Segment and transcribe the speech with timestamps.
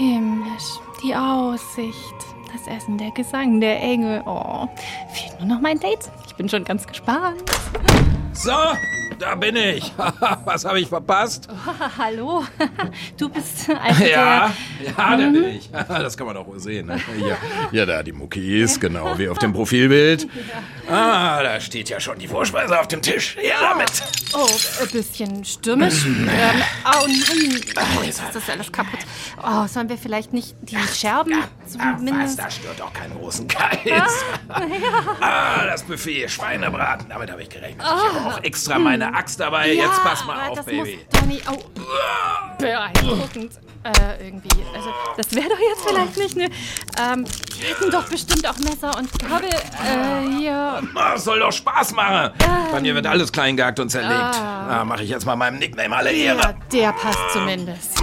[0.00, 2.14] Himmlisch, die Aussicht,
[2.50, 4.22] das Essen, der Gesang, der Engel.
[4.24, 4.66] Oh,
[5.12, 6.10] fehlt nur noch mein Date.
[6.26, 7.42] Ich bin schon ganz gespannt.
[8.32, 8.50] So,
[9.20, 9.92] da bin ich.
[10.44, 11.48] Was habe ich verpasst?
[11.50, 12.44] Oh, hallo.
[13.16, 14.50] Du bist also Ja,
[14.80, 14.90] der...
[14.96, 15.70] ja, da bin ich.
[15.70, 16.86] Das kann man doch wohl sehen.
[16.86, 16.98] Ne?
[17.18, 17.36] Ja,
[17.70, 20.26] ja, da die Muckis, genau wie auf dem Profilbild.
[20.88, 23.36] Ah, da steht ja schon die Vorspeise auf dem Tisch.
[23.42, 23.90] Ja, damit.
[24.32, 24.48] Oh,
[24.82, 26.06] ein bisschen stürmisch.
[26.06, 26.26] ähm,
[26.86, 27.60] oh nein.
[27.76, 29.00] Oh, jetzt ist das alles kaputt.
[29.42, 31.34] Oh, sollen wir vielleicht nicht die Scherben
[31.78, 32.38] Ach was, zumindest...
[32.38, 34.24] da stört auch kein Rosengeist.
[35.20, 37.82] Ah, das Buffet, Schweinebraten, damit habe ich gerechnet.
[37.82, 37.86] Ich
[38.20, 39.72] habe auch extra meine Axt dabei.
[39.72, 40.98] Jetzt pass mal auf, das Baby.
[41.12, 41.58] Muss Donny, oh,
[42.58, 43.52] beeindruckend.
[43.82, 44.48] Äh, irgendwie.
[44.74, 46.48] Also, das wäre doch jetzt vielleicht nicht, ne?
[47.00, 47.24] Ähm,
[47.56, 49.48] die hätten doch bestimmt auch Messer und Gabel.
[49.48, 50.82] Äh, hier.
[50.94, 52.32] Ah, soll doch Spaß machen.
[52.72, 54.12] Bei mir wird alles klein gehackt und zerlegt.
[54.12, 56.56] Ah, mache ich jetzt mal meinem Nickname alle Ja, Ehre.
[56.72, 58.02] der passt zumindest.